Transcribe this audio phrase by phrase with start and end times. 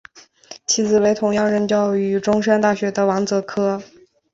[0.65, 3.79] 其子为同样任教于中山大学的王则柯。